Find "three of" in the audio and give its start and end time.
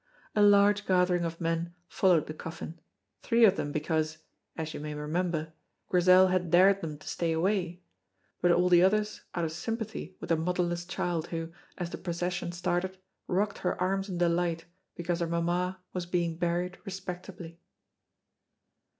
3.21-3.55